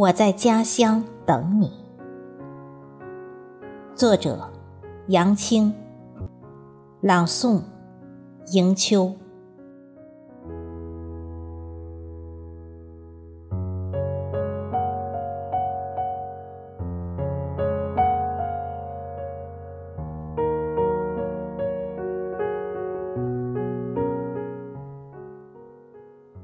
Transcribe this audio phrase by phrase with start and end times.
[0.00, 1.70] 我在家乡等你。
[3.94, 4.48] 作者：
[5.08, 5.74] 杨青。
[7.02, 7.60] 朗诵：
[8.54, 9.14] 迎秋。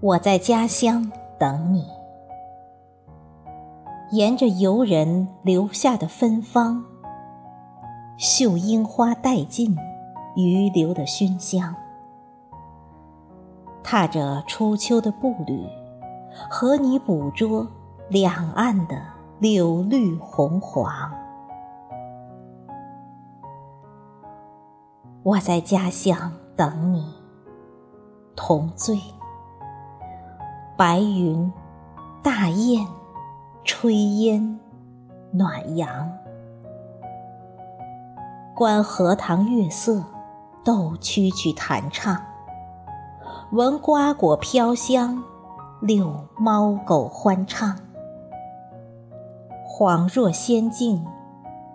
[0.00, 2.05] 我在家乡等你。
[4.10, 6.84] 沿着游人留下的芬芳，
[8.16, 9.76] 嗅樱花殆尽
[10.36, 11.74] 余留的熏香，
[13.82, 15.66] 踏着初秋的步履，
[16.48, 17.66] 和你捕捉
[18.08, 19.02] 两岸的
[19.40, 20.88] 柳绿红黄。
[25.24, 27.12] 我在家乡等你，
[28.36, 28.96] 同醉。
[30.76, 31.52] 白云，
[32.22, 32.86] 大雁。
[33.66, 33.90] 炊
[34.22, 34.60] 烟
[35.32, 36.08] 暖阳，
[38.54, 40.04] 观荷塘月色，
[40.64, 42.16] 逗蛐蛐弹唱；
[43.50, 45.20] 闻瓜果飘香，
[45.80, 47.76] 遛猫狗欢唱。
[49.68, 51.04] 恍若仙境，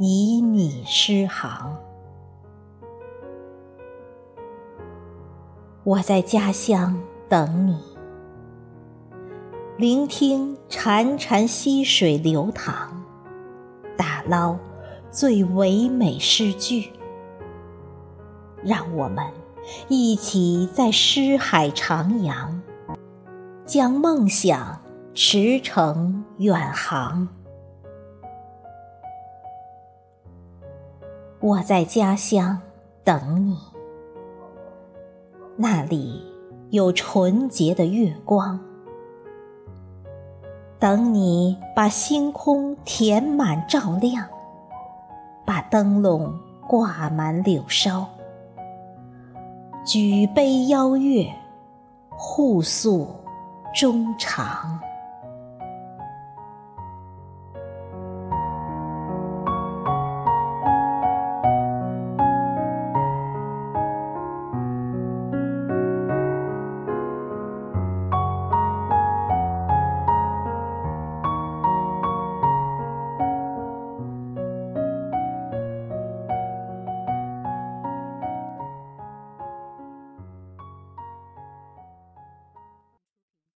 [0.00, 1.76] 旖旎诗行。
[5.84, 7.95] 我在家乡等你。
[9.78, 12.88] 聆听潺潺溪水流淌，
[13.94, 14.56] 打捞
[15.10, 16.90] 最唯美诗句，
[18.62, 19.22] 让我们
[19.88, 22.58] 一起在诗海徜徉，
[23.66, 24.80] 将梦想
[25.12, 27.28] 驰骋远航。
[31.38, 32.58] 我在家乡
[33.04, 33.58] 等你，
[35.54, 36.24] 那里
[36.70, 38.58] 有纯洁的月光。
[40.78, 44.26] 等你把星空填满照亮，
[45.44, 48.06] 把灯笼挂满柳梢，
[49.86, 51.32] 举杯邀月，
[52.10, 53.08] 互诉
[53.74, 54.78] 衷肠。